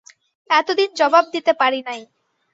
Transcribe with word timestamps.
এতদিন 0.49 0.89
জবাব 0.99 1.25
দিতে 1.33 1.51
পারি 1.61 1.79
নাই। 1.87 2.01